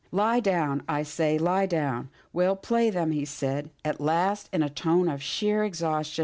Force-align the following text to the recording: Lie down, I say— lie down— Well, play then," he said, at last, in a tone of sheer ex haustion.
Lie 0.11 0.39
down, 0.39 0.81
I 0.89 1.03
say— 1.03 1.37
lie 1.37 1.67
down— 1.67 2.09
Well, 2.33 2.55
play 2.55 2.89
then," 2.89 3.11
he 3.11 3.23
said, 3.23 3.69
at 3.85 4.01
last, 4.01 4.49
in 4.51 4.63
a 4.63 4.67
tone 4.69 5.07
of 5.07 5.21
sheer 5.21 5.63
ex 5.63 5.79
haustion. 5.83 6.19